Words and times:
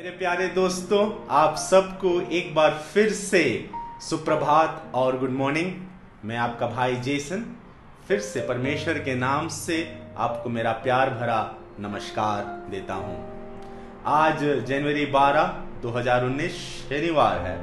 मेरे 0.00 0.10
प्यारे 0.10 0.46
दोस्तों 0.46 1.26
आप 1.30 1.56
सबको 1.56 2.10
एक 2.20 2.54
बार 2.54 2.70
फिर 2.94 3.12
से 3.12 3.70
सुप्रभात 4.08 4.92
और 4.94 5.18
गुड 5.18 5.30
मॉर्निंग 5.30 5.72
मैं 6.24 6.36
आपका 6.36 6.66
भाई 6.66 6.96
जेसन 6.96 7.44
फिर 8.08 8.20
से 8.20 8.40
परमेश्वर 8.40 8.98
के 8.98 9.14
नाम 9.14 9.48
से 9.48 9.98
आपको 10.16 10.50
मेरा 10.50 10.72
प्यार 10.72 11.10
भरा 11.10 11.54
नमस्कार 11.80 12.44
देता 12.70 12.94
हूँ। 12.94 13.18
आज 14.06 14.44
जनवरी 14.68 15.06
12 15.12 15.52
2019 15.82 16.56
शनिवार 16.88 17.38
है। 17.38 17.58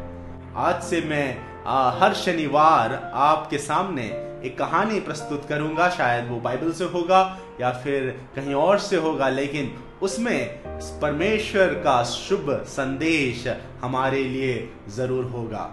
आज 0.55 0.83
से 0.83 1.01
मैं 1.01 1.37
आ, 1.65 1.91
हर 1.91 2.13
शनिवार 2.13 3.11
आपके 3.13 3.57
सामने 3.57 4.05
एक 4.45 4.57
कहानी 4.57 4.99
प्रस्तुत 4.99 5.49
करूँगा 5.49 5.89
शायद 5.89 6.29
वो 6.29 6.39
बाइबल 6.39 6.71
से 6.71 6.83
होगा 6.83 7.39
या 7.61 7.71
फिर 7.73 8.09
कहीं 8.35 8.53
और 8.53 8.79
से 8.79 8.97
होगा, 8.97 9.29
लेकिन 9.29 9.75
उसमें 10.01 10.63
परमेश्वर 11.01 11.73
का 11.83 12.03
शुभ 12.03 12.49
संदेश 12.67 13.47
हमारे 13.81 14.23
लिए 14.23 14.69
ज़रूर 14.89 15.25
होगा। 15.25 15.69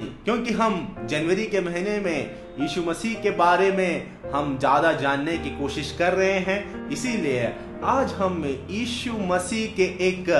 क्योंकि 0.00 0.52
हम 0.52 1.06
जनवरी 1.08 1.44
के 1.46 1.60
महीने 1.60 1.98
में, 2.00 2.30
यीशु 2.60 2.82
मसीह 2.82 3.20
के 3.22 3.30
बारे 3.30 3.70
में 3.72 4.30
हम 4.32 4.56
ज़्यादा 4.58 4.92
जानने 4.92 5.36
की 5.38 5.50
कोशिश 5.50 5.94
कर 5.98 6.12
रहे 6.12 6.38
हैं, 6.38 6.88
इसीलिए 6.90 7.52
आज 7.84 8.12
हम 8.12 8.44
यीशु 8.70 9.12
मसीह 9.26 9.74
के 9.76 9.84
एक 10.08 10.30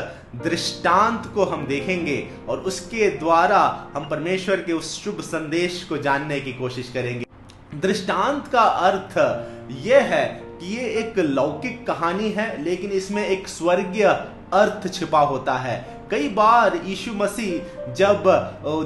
दृष्टांत 0.45 1.31
को 1.35 1.45
हम 1.45 1.67
देखेंगे 1.67 2.27
और 2.49 2.61
उसके 2.61 3.11
द्वारा 3.11 3.61
हम 3.95 4.09
परमेश्वर 4.11 4.61
के 4.61 4.73
उस 4.73 4.95
शुभ 5.05 5.21
संदेश 5.21 5.83
को 5.85 5.99
जानने 5.99 6.41
की 6.41 6.53
कोशिश 6.53 6.91
करेंगे। 6.95 7.25
दृष्टांत 7.81 8.47
का 8.47 8.63
अर्थ 8.63 9.19
यह 9.87 10.03
है 10.05 10.44
कि 10.61 10.77
ये 10.77 10.89
एक 10.99 11.19
लौकिक 11.19 11.87
कहानी 11.87 12.31
है, 12.31 12.63
लेकिन 12.65 12.91
इसमें 12.93 13.27
एक 13.27 13.49
स्वर्गीय 13.49 14.05
अर्थ 14.05 14.93
छिपा 14.93 15.21
होता 15.21 15.55
है। 15.55 15.83
कई 16.11 16.29
बार 16.29 16.77
यीशु 16.85 17.13
मसीह 17.13 17.93
जब 17.95 18.25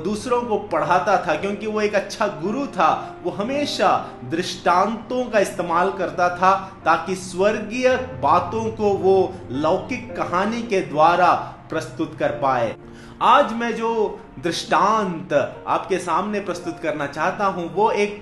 दूसरों 0.04 0.40
को 0.42 0.58
पढ़ाता 0.68 1.16
था, 1.26 1.34
क्योंकि 1.34 1.66
वो 1.66 1.80
एक 1.80 1.94
अच्छा 1.94 2.26
गुरु 2.42 2.66
था, 2.66 3.20
वो 3.24 3.30
हमेशा 3.30 3.90
दृष्टांतों 4.30 5.24
का 5.24 5.38
इस्तेमाल 5.38 5.90
करता 5.92 6.28
था, 6.36 6.54
ताकि 6.84 7.14
स्वर्गीय 7.16 7.96
बातों 8.22 8.64
को 8.72 8.92
वो 8.96 9.16
लौकिक 9.50 10.14
कहानी 10.16 10.62
के 10.62 10.80
द्वारा 10.82 11.32
प्रस्तुत 11.70 12.16
कर 12.18 12.38
पाए। 12.42 12.74
आज 13.22 13.52
मैं 13.52 13.74
जो 13.76 14.20
दृष्टांत 14.38 15.32
आपके 15.66 15.98
सामने 15.98 16.40
प्रस्तुत 16.40 16.78
करना 16.80 17.06
चाहता 17.06 17.46
हूँ, 17.46 17.72
वो 17.74 17.90
एक 17.90 18.20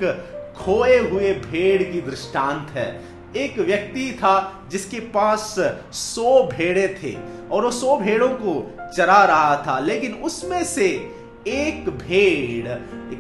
खोए 0.57 0.99
हुए 1.01 1.33
भेड़ 1.43 1.83
की 1.83 2.01
दृष्टांत 2.01 2.71
है। 2.71 2.89
एक 3.37 3.59
व्यक्ति 3.59 4.11
था 4.19 4.65
जिसके 4.71 5.01
पास 5.15 5.55
सौ 5.93 6.43
भेड़े 6.49 6.87
थे 7.03 7.15
और 7.51 7.65
वो 7.65 7.71
सौ 7.71 7.97
भेड़ों 7.97 8.29
को 8.31 8.55
चरा 8.97 9.25
रहा 9.25 9.57
था, 9.67 9.79
लेकिन 9.79 10.15
उसमें 10.23 10.63
से 10.65 10.87
एक 11.49 11.89
भेड़ 11.89 12.75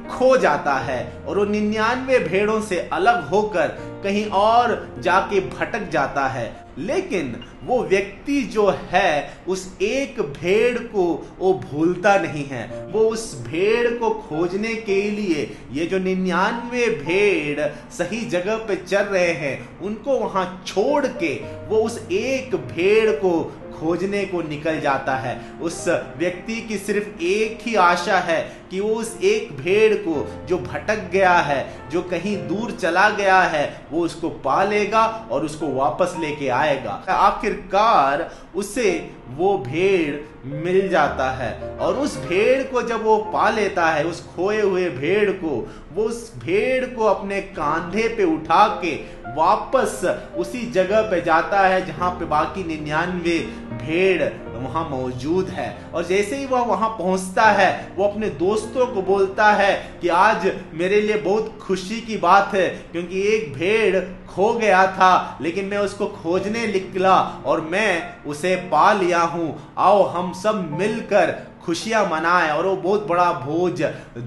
खो 0.09 0.37
जाता 0.37 0.75
है 0.75 1.01
और 1.27 1.39
वो 1.39 1.45
निन्यानवे 1.45 2.19
भेड़ों 2.19 2.61
से 2.61 2.79
अलग 2.93 3.29
होकर 3.29 3.69
कहीं 4.05 4.25
और 4.31 4.87
जाके 5.01 5.41
भटक 5.41 5.89
जाता 5.91 6.27
है। 6.27 6.47
लेकिन 6.79 7.35
वो 7.65 7.83
व्यक्ति 7.83 8.41
जो 8.43 8.69
है, 8.91 9.39
उस 9.49 9.77
एक 9.83 10.21
भेड़ 10.21 10.79
को 10.79 11.05
वो 11.39 11.53
भूलता 11.63 12.17
नहीं 12.19 12.45
है। 12.45 12.67
वो 12.93 13.01
उस 13.01 13.25
भेड़ 13.47 13.89
को 13.91 14.11
खोजने 14.21 14.75
के 14.77 15.01
लिए 15.11 15.51
ये 15.73 15.87
जो 15.87 15.99
निन्यानवे 15.99 16.87
भेड़ 16.97 17.69
सही 17.93 18.21
जगह 18.27 18.57
पे 18.67 18.77
चल 18.77 19.05
रहे 19.05 19.33
हैं, 19.33 19.81
उनको 19.81 20.19
वहाँ 20.19 20.65
छोड़ 20.67 21.07
के 21.07 21.35
वो 21.69 21.77
उस 21.77 21.99
एक 22.13 22.55
भेड़ 22.67 23.11
को 23.13 23.33
खोजने 23.79 24.25
को 24.25 24.43
निकल 24.43 24.81
जाता 24.81 25.17
है। 25.17 25.41
उस 25.63 25.85
व्यक्ति 26.17 26.61
की 26.61 26.79
सिर्फ़ 26.79 27.23
एक 27.23 27.59
ही 27.63 27.75
आशा 27.75 28.19
है 28.19 28.41
कि 28.71 28.81
वो 28.81 28.89
उस 28.91 29.17
एक 29.23 29.57
भेड़ 29.57 29.95
को 29.95 30.47
जो 30.47 30.59
भटक 30.59 31.09
गया 31.13 31.33
है, 31.33 31.67
जो 31.91 32.03
कहीं 32.03 32.37
दूर 32.49 32.71
चला 32.71 33.09
गया 33.11 33.41
है, 33.41 33.87
वो 33.91 34.01
उसको 34.01 34.29
पा 34.45 34.63
लेगा 34.65 35.05
और 35.31 35.45
उसको 35.45 35.69
वापस 35.69 36.15
लेके 36.19 36.49
आएगा। 36.49 37.03
आखिरकार 37.09 38.31
उसे 38.55 39.16
वो 39.29 39.57
भेड़ 39.59 40.47
मिल 40.47 40.89
जाता 40.89 41.31
है। 41.31 41.77
और 41.79 41.95
उस 41.95 42.17
भेड़ 42.27 42.63
को 42.63 42.83
जब 42.83 43.03
वो 43.03 43.17
पा 43.33 43.51
लेता 43.51 43.87
है, 43.87 44.05
उस 44.05 44.21
खोए 44.27 44.61
हुए 44.61 44.89
भेड़ 44.91 45.31
को, 45.31 45.69
वो 45.95 46.05
उस 46.05 46.33
भेड़ 46.39 46.85
को 46.85 47.05
अपने 47.05 47.41
कांधे 47.41 48.09
पे 48.09 48.25
उठा 48.25 48.67
के 48.85 48.95
वापस 49.37 50.01
उसी 50.37 50.71
जगह 50.71 51.03
पे 51.03 51.21
जाता 51.21 51.61
है 51.61 51.87
जहाँ 51.87 52.11
पे 52.11 52.25
बाकी 52.25 52.65
निन्यानवे 52.65 53.39
भेड़ 53.73 54.23
वहाँ 54.57 54.89
मौजूद 54.91 55.49
है। 55.49 55.67
और 55.95 56.05
जैसे 56.05 56.37
ही 56.37 56.47
वह 56.47 56.65
वहाँ 56.65 56.89
पहुँचता 56.89 57.45
है, 57.51 57.71
वो 57.97 58.05
अपने 58.05 58.29
दोस्तों 58.39 58.87
को 58.87 59.03
बोलता 59.03 59.51
है 59.53 59.75
कि 60.01 60.09
आज 60.09 60.51
मेरे 60.75 61.01
लिए 61.01 61.17
बहुत 61.19 61.59
खुशी 61.63 62.01
की 62.01 62.17
बात 62.17 62.55
है, 62.55 62.69
क्योंकि 62.93 63.23
एक 63.27 63.53
भेड़ 63.55 64.01
खो 64.27 64.53
गया 64.55 64.87
था, 64.93 65.39
लेकिन 65.41 65.65
मैं 65.65 65.79
उसको 65.79 66.07
खोजने 66.15 66.67
निकला 66.67 67.19
और 67.47 67.61
मैं 67.63 68.25
उसे 68.25 68.55
पा 68.71 68.93
लिया 68.93 69.21
हूँ। 69.21 69.55
आओ, 69.79 70.03
हम 70.05 70.33
सब 70.33 70.71
मिलकर 70.79 71.31
खुशियाँ 71.67 72.05
मनाए 72.09 72.51
और 72.51 72.67
वो 72.67 72.77
बहुत 72.77 73.07
बड़ा 73.07 73.33
भोज 73.41 73.83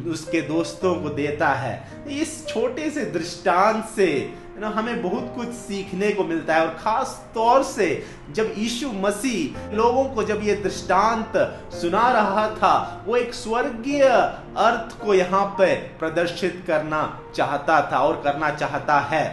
उसके 0.07 0.41
दोस्तों 0.41 0.93
को 0.95 1.09
देता 1.09 1.49
है। 1.49 1.73
इस 2.11 2.45
छोटे 2.47 2.89
से 2.89 3.05
दृष्टांत 3.11 3.85
से 3.95 4.09
ना 4.59 4.69
हमें 4.69 5.01
बहुत 5.01 5.31
कुछ 5.35 5.49
सीखने 5.49 6.11
को 6.11 6.23
मिलता 6.23 6.55
है 6.55 6.61
और 6.61 6.73
खास 6.73 7.15
तौर 7.33 7.63
से 7.63 7.87
जब 8.35 8.53
यीशु 8.57 8.91
मसीह 8.91 9.75
लोगों 9.75 10.03
को 10.05 10.23
जब 10.23 10.41
ये 10.43 10.55
दृष्टांत 10.55 11.37
सुना 11.73 12.11
रहा 12.11 12.47
था, 12.49 13.03
वो 13.07 13.15
एक 13.15 13.33
स्वर्गीय 13.33 14.03
अर्थ 14.03 14.99
को 15.01 15.13
यहाँ 15.13 15.45
पे 15.57 15.75
प्रदर्शित 15.99 16.63
करना 16.67 17.01
चाहता 17.35 17.81
था 17.91 17.99
और 17.99 18.21
करना 18.23 18.49
चाहता 18.55 18.99
है। 18.99 19.25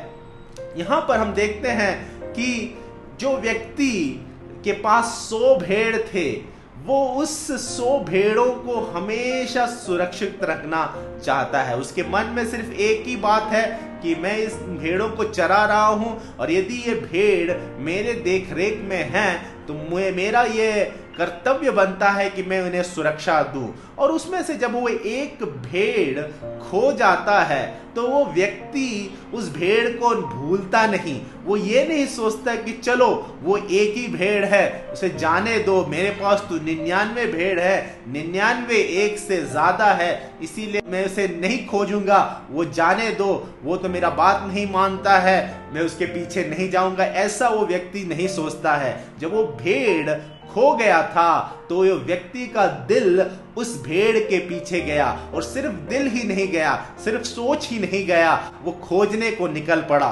यहाँ 0.76 1.00
पर 1.08 1.18
हम 1.18 1.32
देखते 1.34 1.68
हैं 1.70 2.32
कि 2.32 2.78
जो 3.20 3.36
व्यक्ति 3.36 4.22
के 4.64 4.72
पास 4.80 5.04
सौ 5.30 5.54
भेड़ 5.56 5.96
थे 6.14 6.30
वो 6.86 6.96
उस 7.20 7.30
सौ 7.62 7.98
भेड़ों 8.00 8.50
को 8.56 8.80
हमेशा 8.90 9.66
सुरक्षित 9.66 10.44
रखना 10.44 10.82
चाहता 11.24 11.62
है। 11.62 11.76
उसके 11.76 12.02
मन 12.02 12.32
में 12.36 12.44
सिर्फ़ 12.46 12.72
एक 12.72 13.06
ही 13.06 13.16
बात 13.16 13.52
है 13.52 13.64
कि 14.02 14.14
मैं 14.14 14.36
इस 14.38 14.54
भेड़ों 14.80 15.08
को 15.08 15.24
चरा 15.24 15.64
रहा 15.64 15.86
हूँ 15.86 16.36
और 16.36 16.50
यदि 16.52 16.82
ये 16.82 16.94
भेड़ 17.02 17.56
मेरे 17.84 18.12
देखरेख 18.22 18.80
में 18.82 19.02
हैं 19.10 19.66
तो 19.66 19.74
मेरा 20.16 20.42
ये 20.42 20.70
कर्तव्य 21.18 21.70
बनता 21.70 22.10
है 22.10 22.28
कि 22.30 22.42
मैं 22.42 22.60
उन्हें 22.62 22.82
सुरक्षा 22.84 23.42
दूँ। 23.54 23.74
और 23.98 24.10
उसमें 24.12 24.42
से 24.42 24.54
जब 24.54 24.72
वो 24.74 24.88
एक 24.88 25.44
भेड़ 25.44 26.22
खो 26.60 26.92
जाता 26.92 27.40
है 27.42 27.64
तो 27.96 28.06
वो 28.08 28.24
व्यक्ति 28.26 29.18
उस 29.34 29.48
भेड़ 29.52 29.88
को 29.90 30.14
भूलता 30.22 30.86
नहीं। 30.86 31.20
वो 31.44 31.56
ये 31.56 31.86
नहीं 31.88 32.06
सोचता 32.06 32.54
कि 32.54 32.72
चलो, 32.74 33.06
वो 33.42 33.56
एक 33.56 33.94
ही 33.96 34.06
भेड़ 34.08 34.44
है, 34.44 34.90
उसे 34.92 35.08
जाने 35.10 35.58
दो, 35.58 35.84
मेरे 35.86 36.10
पास 36.10 36.44
तो 36.48 36.58
निन्यानवे 36.64 37.26
भेड़ 37.26 37.58
है, 37.60 38.00
निन्यानवे 38.08 38.80
एक 39.04 39.18
से 39.18 39.40
ज़्यादा 39.42 39.86
है, 39.92 40.38
इसीलिए 40.42 40.82
मैं 40.88 41.04
उसे 41.06 41.26
नहीं 41.40 41.66
खोजूँगा, 41.66 42.20
वो 42.50 42.64
जाने 42.64 43.10
दो, 43.12 43.32
वो 43.64 43.76
तो 43.76 43.88
मेरा 43.88 44.10
बात 44.12 44.44
नहीं 44.48 44.70
मानता 44.72 45.18
है, 45.18 45.38
मैं 45.74 45.82
उसके 45.82 46.06
पीछे 46.06 46.44
नहीं 46.48 46.70
जाऊँगा, 46.70 47.04
ऐसा 47.04 47.48
वो 47.48 47.66
व्यक्ति 47.66 48.04
नहीं 48.04 48.28
सोचता 48.28 48.74
है। 48.74 48.96
जब 49.20 49.34
वो 49.34 49.44
भेड़ 49.62 50.10
खो 50.56 50.74
गया 50.76 51.02
था 51.02 51.38
तो 51.68 51.84
ये 51.84 51.92
व्यक्ति 51.92 52.46
का 52.46 52.66
दिल 52.88 53.20
उस 53.56 53.82
भेड़ 53.82 54.18
के 54.18 54.38
पीछे 54.38 54.80
गया। 54.80 55.06
और 55.34 55.42
सिर्फ़ 55.42 55.74
दिल 55.88 56.06
ही 56.06 56.22
नहीं 56.24 56.46
गया, 56.48 56.74
सिर्फ़ 57.04 57.22
सोच 57.22 57.68
ही 57.68 57.78
नहीं 57.78 58.04
गया, 58.06 58.34
वो 58.62 58.72
खोजने 58.84 59.30
को 59.30 59.48
निकल 59.48 59.80
पड़ा। 59.80 60.08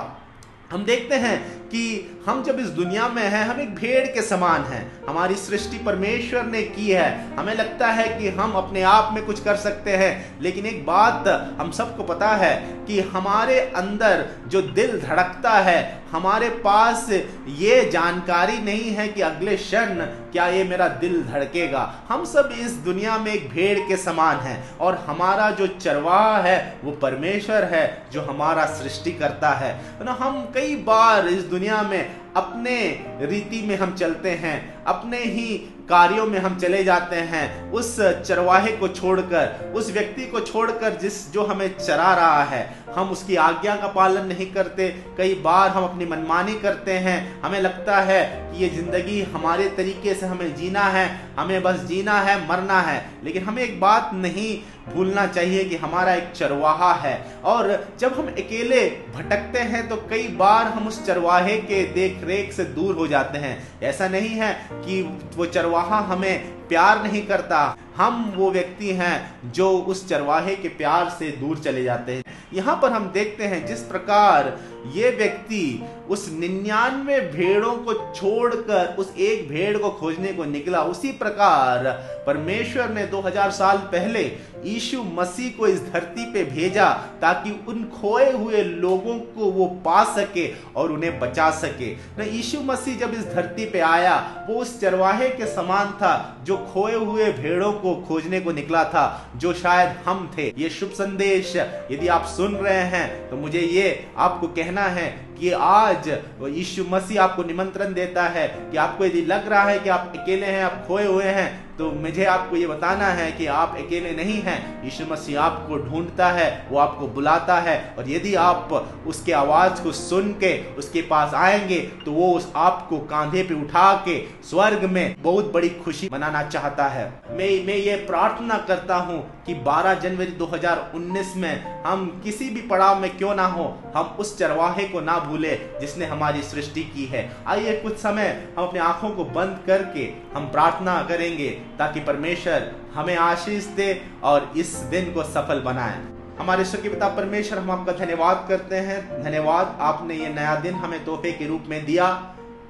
हम 0.72 0.84
देखते 0.84 1.14
हैं 1.14 1.63
कि 1.64 2.10
हम 2.26 2.42
जब 2.42 2.58
इस 2.60 2.66
दुनिया 2.66 3.08
में 3.08 3.22
हैं, 3.22 3.44
हम 3.44 3.60
एक 3.60 3.74
भेड़ 3.74 4.06
के 4.06 4.22
समान 4.22 4.64
हैं। 4.64 4.92
हमारी 5.08 5.34
सृष्टि 5.34 5.78
परमेश्वर 5.78 6.42
ने 6.42 6.62
की 6.62 6.90
है। 6.90 7.36
हमें 7.36 7.54
लगता 7.54 7.86
है 7.86 8.18
कि 8.18 8.28
हम 8.28 8.52
अपने 8.52 8.82
आप 8.82 9.10
में 9.12 9.24
कुछ 9.24 9.44
कर 9.44 9.56
सकते 9.56 9.96
हैं। 9.96 10.42
लेकिन 10.42 10.66
एक 10.66 10.86
बात 10.86 11.28
हम 11.60 11.70
सबको 11.70 12.02
पता 12.02 12.28
है 12.28 12.84
कि 12.86 13.00
हमारे 13.00 13.60
अंदर 13.60 14.28
जो 14.48 14.62
दिल 14.62 15.00
धड़कता 15.00 15.50
है, 15.50 16.04
हमारे 16.12 16.48
पास 16.48 17.10
ये 17.48 17.90
जानकारी 17.90 18.58
नहीं 18.58 18.94
है 18.94 19.08
कि 19.08 19.20
अगले 19.20 19.56
क्षण 19.56 19.88
क्या 20.32 20.46
ये 20.46 20.64
मेरा 20.64 20.88
दिल 20.88 21.22
धड़केगा। 21.22 21.94
हम 22.08 22.24
सब 22.24 22.50
इस 22.60 22.72
दुनिया 22.72 23.18
में 23.18 23.32
एक 23.32 23.50
भेड़ 23.50 23.78
के 23.78 23.96
समान 23.96 24.36
हैं 24.36 24.78
और 24.78 25.04
हमारा 25.06 25.50
जो 25.50 25.66
चरवाहा 25.66 26.38
है, 26.38 26.76
वो 26.84 26.92
परमेश्वर 26.92 27.64
है, 27.64 28.02
जो 28.12 28.22
हमारा 28.22 28.64
सृष्टि 28.64 29.12
करता 29.12 29.50
है। 29.50 29.80
ना 30.02 30.12
हम 30.20 30.50
कई 30.54 30.76
बार 30.76 31.28
इस 31.28 31.42
दुनिया 31.54 31.82
में 31.82 32.23
अपने 32.36 32.76
रीति 33.20 33.62
में 33.66 33.76
हम 33.76 33.94
चलते 33.94 34.30
हैं, 34.30 34.84
अपने 34.84 35.18
ही 35.18 35.56
कार्यों 35.88 36.26
में 36.26 36.38
हम 36.38 36.56
चले 36.56 36.82
जाते 36.84 37.16
हैं। 37.16 37.70
उस 37.72 37.96
चरवाहे 38.00 38.70
को 38.72 38.88
छोड़कर, 38.88 39.72
उस 39.74 39.90
व्यक्ति 39.92 40.26
को 40.26 40.40
छोड़कर 40.40 40.94
जिस 40.94 41.32
जो 41.32 41.42
हमें 41.42 41.68
चरा 41.78 42.12
रहा 42.14 42.42
है, 42.44 42.62
हम 42.94 43.10
उसकी 43.10 43.36
आज्ञा 43.36 43.74
का 43.76 43.88
पालन 43.88 44.26
नहीं 44.26 44.46
करते। 44.46 44.88
कई 45.18 45.34
बार 45.34 45.68
हम 45.70 45.84
अपनी 45.84 46.06
मनमानी 46.06 46.54
करते 46.54 46.92
हैं। 46.98 47.40
हमें 47.42 47.60
लगता 47.60 48.00
है 48.00 48.22
कि 48.24 48.62
ये 48.62 48.68
ज़िंदगी 48.68 49.20
हमारे 49.22 49.68
तरीके 49.68 50.14
से 50.14 50.26
हमें 50.26 50.54
जीना 50.56 50.84
है, 50.88 51.08
हमें 51.38 51.62
बस 51.62 51.80
जीना 51.80 52.20
है, 52.20 52.36
मरना 52.48 52.80
है। 52.80 53.04
लेकिन 53.24 53.44
हमें 53.44 53.62
एक 53.62 53.80
बात 53.80 54.10
नहीं 54.14 54.56
भूलना 54.94 55.26
चाहिए 55.26 55.64
कि 55.64 55.76
हमारा 55.76 56.14
एक 56.14 56.32
चरवाहा 56.36 56.92
है। 56.94 57.14
और 57.44 57.86
जब 58.00 58.14
हम 58.14 58.26
अकेले 58.28 58.80
भटकते 59.14 59.58
हैं 59.58 59.88
तो 59.88 59.96
कई 60.10 60.28
बार 60.36 60.66
हम 60.66 60.88
उस 60.88 61.04
चरवाहे 61.06 61.56
के 61.58 61.84
देख 61.92 62.23
रेख 62.24 62.52
से 62.52 62.64
दूर 62.64 62.94
हो 62.94 63.06
जाते 63.06 63.38
हैं। 63.38 63.80
ऐसा 63.82 64.08
नहीं 64.08 64.28
है 64.28 64.52
कि 64.72 65.02
वो 65.36 65.46
चरवाहा 65.46 66.00
हमें 66.00 66.63
प्यार 66.68 67.02
नहीं 67.02 67.26
करता। 67.26 67.76
हम 67.96 68.32
वो 68.36 68.50
व्यक्ति 68.50 68.92
हैं 68.92 69.52
जो 69.52 69.70
उस 69.70 70.08
चरवाहे 70.08 70.54
के 70.56 70.68
प्यार 70.68 71.08
से 71.18 71.30
दूर 71.30 71.58
चले 71.58 71.82
जाते 71.84 72.12
हैं। 72.12 72.22
यहाँ 72.54 72.78
पर 72.82 72.92
हम 72.92 73.10
देखते 73.10 73.44
हैं 73.44 73.66
जिस 73.66 73.80
प्रकार 73.82 74.56
ये 74.94 75.10
व्यक्ति 75.10 75.82
उस 76.10 76.28
निन्यानवे 76.30 77.20
भेड़ों 77.30 77.72
को 77.76 77.92
छोड़कर 78.14 78.94
उस 78.98 79.12
एक 79.18 79.48
भेड़ 79.48 79.76
को 79.78 79.90
खोजने 79.90 80.32
को 80.32 80.44
निकला। 80.44 80.82
उसी 80.84 81.12
प्रकार 81.12 81.86
परमेश्वर 82.26 82.88
ने 82.88 83.06
2000 83.06 83.50
साल 83.50 83.78
पहले 83.92 84.22
यीशु 84.64 85.02
मसीह 85.14 85.56
को 85.58 85.66
इस 85.66 85.80
धरती 85.84 86.24
पे 86.32 86.44
भेजा 86.44 86.90
ताकि 87.22 87.50
उन 87.68 87.84
खोए 87.92 88.30
हुए 88.32 88.62
लोगों 88.62 89.18
को 89.30 89.50
वो 89.52 89.66
पा 89.84 90.02
सके 90.14 90.48
और 90.76 90.92
उन्हें 90.92 91.18
बचा 91.20 91.50
सके। 91.52 91.90
यीशु 92.26 92.60
मसीह 92.62 92.98
जब 92.98 93.14
इस 93.14 93.26
धरती 93.34 93.66
पे 93.66 93.80
आया, 93.80 94.46
वो 94.48 94.60
उस 94.60 94.80
चरवाहे 94.80 95.28
के 95.30 95.46
समान 95.46 95.92
था 95.92 96.14
जो 96.44 96.53
खोए 96.66 96.94
हुए 96.94 97.30
भेड़ों 97.32 97.72
को 97.74 97.94
खोजने 98.08 98.40
को 98.40 98.52
निकला 98.52 98.84
था, 98.84 99.32
जो 99.36 99.52
शायद 99.54 99.96
हम 100.06 100.30
थे। 100.38 100.52
ये 100.58 100.70
शुभ 100.70 100.90
संदेश। 100.92 101.54
यदि 101.90 102.08
आप 102.08 102.24
सुन 102.26 102.54
रहे 102.56 102.82
हैं 102.90 103.28
तो 103.30 103.36
मुझे 103.36 103.60
ये 103.60 104.06
आपको 104.16 104.48
कहना 104.48 104.82
है 104.90 105.06
कि 105.38 105.50
आज 105.52 106.08
यीशु 106.48 106.84
मसीह 106.90 107.22
आपको 107.22 107.42
निमंत्रण 107.42 107.94
देता 107.94 108.22
है 108.28 108.46
कि 108.70 108.76
आपको 108.76 109.04
यदि 109.04 109.20
लग 109.22 109.48
रहा 109.48 109.62
है 109.62 109.78
कि 109.78 109.88
आप 109.90 110.12
अकेले 110.16 110.46
हैं, 110.46 110.64
आप 110.64 110.84
खोए 110.88 111.06
हुए 111.06 111.24
हैं 111.26 111.73
तो 111.78 111.90
मुझे 111.92 112.24
आपको 112.24 112.56
ये 112.56 112.66
बताना 112.66 113.06
है 113.10 113.30
कि 113.32 113.46
आप 113.46 113.74
अकेले 113.76 114.10
नहीं 114.14 114.40
हैं। 114.42 114.84
यीशु 114.84 115.04
मसीह 115.04 115.40
आपको 115.40 115.76
ढूंढता 115.78 116.28
है, 116.28 116.66
वो 116.70 116.78
आपको 116.78 117.08
बुलाता 117.08 117.58
है 117.60 117.94
और 117.98 118.10
यदि 118.10 118.34
आप 118.34 118.72
उसके 119.06 119.32
आवाज़ 119.32 119.82
को 119.82 119.92
सुन 119.92 120.32
के 120.34 120.52
उसके 120.74 121.02
पास 121.02 121.34
आएँगे 121.34 121.80
तो 122.04 122.12
वो 122.12 122.30
उस 122.32 122.50
आपको 122.56 122.98
कांधे 123.06 123.42
पे 123.42 123.54
उठा 123.54 123.92
के 123.98 124.18
स्वर्ग 124.44 124.84
में 124.90 125.16
बहुत 125.22 125.52
बड़ी 125.52 125.68
खुशी 125.84 126.08
मनाना 126.12 126.42
चाहता 126.44 126.86
है। 126.88 127.04
मैं 127.30 127.50
मैं 127.66 127.76
ये 127.76 127.96
प्रार्थना 128.06 128.58
करता 128.68 128.96
हूँ 128.98 129.20
कि 129.46 129.54
12 129.64 129.94
जनवरी 129.94 130.32
2019 130.34 131.34
में 131.36 131.82
हम 131.84 132.06
किसी 132.24 132.48
भी 132.50 132.60
पड़ाव 132.60 133.00
में 133.00 133.16
क्यों 133.18 133.34
ना 133.34 133.46
हो, 133.46 133.64
हम 133.96 134.16
उस 134.18 134.36
चरवाहे 134.38 134.84
को 134.88 135.00
ना 135.00 135.18
भूले 135.20 135.54
जिसने 135.80 136.06
हमारी 136.06 136.42
सृष्टि 136.44 136.82
की 136.86 137.04
है। 137.06 137.30
आइए 137.46 137.76
कुछ 137.76 137.96
समय 137.98 138.28
हम 138.58 138.64
अपने 138.64 138.80
आँखों 138.80 139.10
को 139.10 139.24
बंद 139.34 139.60
करके 139.66 140.08
हम 140.34 140.50
प्रार्थना 140.52 141.02
करेंगे। 141.08 141.50
ताकि 141.78 142.00
परमेश्वर 142.00 142.72
हमें 142.94 143.16
आशीष 143.16 143.64
दे 143.64 144.06
और 144.22 144.52
इस 144.56 144.74
दिन 144.74 145.12
को 145.12 145.22
सफल 145.22 145.60
बनाए। 145.60 146.04
हमारे 146.38 146.62
ईश्वर 146.62 146.80
के 146.80 146.88
पिता 146.88 147.08
परमेश्वर, 147.08 147.58
हम 147.58 147.70
आपका 147.70 147.92
धन्यवाद 147.92 148.46
करते 148.48 148.76
हैं। 148.76 149.22
धन्यवाद, 149.22 149.78
आपने 149.80 150.14
ये 150.14 150.28
नया 150.28 150.56
दिन 150.56 150.74
हमें 150.74 151.04
तोहफे 151.04 151.32
के 151.32 151.46
रूप 151.46 151.64
में 151.68 151.84
दिया। 151.86 152.12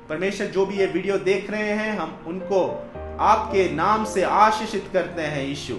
परमेश्वर, 0.09 0.47
जो 0.47 0.67
भी 0.67 0.77
ये 0.77 0.87
वीडियो 0.87 1.19
देख 1.19 1.51
रहे 1.51 1.73
हैं, 1.73 1.99
हम 1.99 2.25
उनको 2.27 2.91
आपके 3.21 3.69
नाम 3.73 4.05
से 4.05 4.23
आशीषित 4.23 4.89
करते 4.93 5.23
हैं, 5.23 5.45
यीशु। 5.45 5.75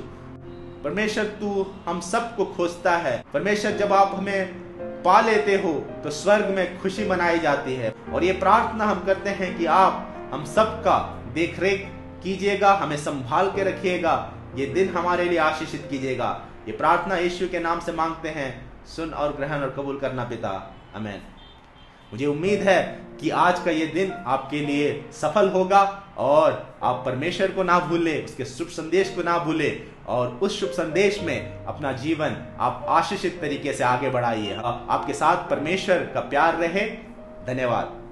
परमेश्वर, 0.84 1.24
तू 1.24 1.66
हम 1.86 2.00
सबको 2.00 2.46
खोजता 2.46 2.98
है। 2.98 3.24
परमेश्वर, 3.34 3.72
जब 3.72 3.94
आप 3.94 4.12
हमें 4.16 4.66
पा 5.04 5.22
लेते 5.22 5.56
हो 5.56 5.74
तो 6.04 6.10
स्वर्ग 6.10 6.46
में 6.46 6.82
खुशी 6.82 7.10
मनाई 7.10 7.40
जाती 7.40 7.76
है। 7.76 7.94
और 8.14 8.24
ये 8.24 8.32
प्रार्थना 8.32 8.86
हम 8.86 9.04
करते 9.06 9.30
हैं 9.30 9.58
कि 9.58 9.66
आप 9.66 10.16
हम 10.34 10.46
सबका 10.46 11.24
देख 11.34 11.60
रेख 11.60 11.88
कीजिएगा, 12.26 12.74
हमें 12.74 12.98
संभाल 12.98 13.52
के 13.52 13.64
रखिएगा, 13.64 14.34
ये 14.56 14.66
दिन 14.66 14.90
हमारे 14.90 15.26
लिए 15.26 15.38
आशीषित 15.40 15.88
कीजिएगा। 15.90 16.30
ये 16.68 16.74
प्रार्थना 16.74 17.16
यीशु 17.16 17.48
के 17.48 17.60
नाम 17.60 17.80
से 17.80 17.92
मांगते 17.92 18.30
हैं, 18.30 18.50
सुन 18.86 19.10
और 19.10 19.36
ग्रहण 19.36 19.62
और 19.62 19.74
कबूल 19.78 20.00
करना 20.00 20.24
पिता 20.24 20.50
अमेन 20.96 21.22
मुझे 22.12 22.26
उम्मीद 22.26 22.62
है 22.62 22.82
कि 23.22 23.30
आज 23.30 23.60
का 23.60 23.72
ये 23.72 23.86
दिन 23.86 24.12
आपके 24.12 24.60
लिए 24.60 25.10
सफल 25.12 25.50
होगा 25.50 25.82
और 26.18 26.78
आप 26.84 27.02
परमेश्वर 27.06 27.52
को 27.52 27.64
ना 27.64 27.80
भूले, 27.80 28.22
उसके 28.24 28.46
शुभ 28.46 28.68
संदेश 28.68 29.14
को 29.16 29.24
ना 29.24 29.38
भूले 29.40 29.72
और 30.08 30.40
उस 30.42 30.60
शुभ 30.60 30.70
संदेश 30.70 31.20
में 31.24 31.66
अपना 31.66 31.92
जीवन 31.92 32.38
आप 32.60 32.86
आशीषित 32.90 33.40
तरीके 33.42 33.74
से 33.74 33.84
आगे 33.84 34.10
बढ़ाइए। 34.10 34.56
आपके 34.56 35.14
साथ 35.14 35.50
परमेश्वर 35.50 36.10
का 36.14 36.20
प्यार 36.20 36.56
रहे। 36.56 36.90
धन्यवाद। 37.48 38.05